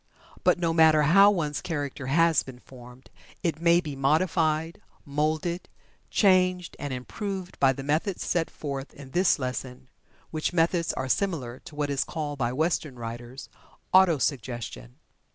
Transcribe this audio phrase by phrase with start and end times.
[0.43, 3.11] But no matter how one's character has been formed,
[3.43, 5.69] it may be modified, moulded,
[6.09, 9.89] changed, and improved by the methods set forth in this lesson,
[10.31, 13.47] which methods are similar to what is called by Western writers,
[13.93, 14.95] "Auto suggestion."